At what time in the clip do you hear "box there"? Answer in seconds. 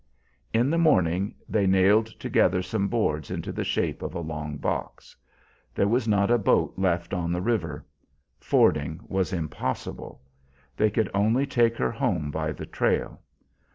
4.57-5.87